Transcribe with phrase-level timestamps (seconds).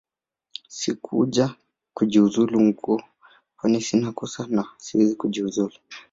[0.77, 1.45] Sikuja
[1.95, 2.95] kujiuzulu ngo
[3.57, 5.75] kwani sina kosa na siwezi kujiuzulu